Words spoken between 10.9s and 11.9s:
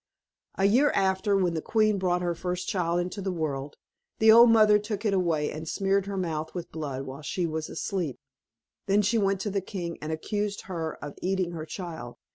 of eating her